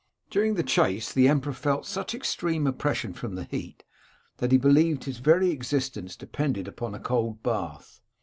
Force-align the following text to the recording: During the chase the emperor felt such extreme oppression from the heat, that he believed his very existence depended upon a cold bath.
During 0.31 0.55
the 0.55 0.63
chase 0.63 1.13
the 1.13 1.27
emperor 1.27 1.53
felt 1.53 1.85
such 1.85 2.15
extreme 2.15 2.65
oppression 2.65 3.13
from 3.13 3.35
the 3.35 3.43
heat, 3.43 3.83
that 4.37 4.51
he 4.51 4.57
believed 4.57 5.03
his 5.03 5.19
very 5.19 5.51
existence 5.51 6.15
depended 6.15 6.67
upon 6.67 6.95
a 6.95 6.99
cold 6.99 7.43
bath. 7.43 8.01